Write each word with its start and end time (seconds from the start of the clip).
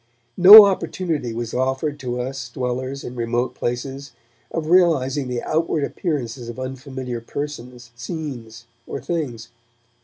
No 0.39 0.65
opportunity 0.65 1.31
was 1.31 1.53
offered 1.53 1.99
to 1.99 2.19
us 2.19 2.49
dwellers 2.49 3.03
in 3.03 3.15
remote 3.15 3.53
places 3.53 4.13
of 4.49 4.65
realizing 4.71 5.27
the 5.27 5.43
outward 5.43 5.83
appearances 5.83 6.49
of 6.49 6.59
unfamiliar 6.59 7.21
persons, 7.21 7.91
scenes 7.95 8.65
or 8.87 8.99
things. 8.99 9.49